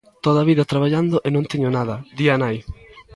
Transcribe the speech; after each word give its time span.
"Toda 0.25 0.39
a 0.41 0.47
vida 0.51 0.69
traballando 0.71 1.17
e 1.27 1.29
non 1.35 1.49
teño 1.51 1.69
nada", 1.77 1.95
di 2.17 2.25
a 2.33 2.35
nai. 2.43 2.57